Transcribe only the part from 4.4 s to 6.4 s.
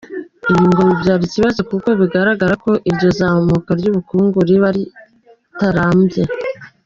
riba ritarambye.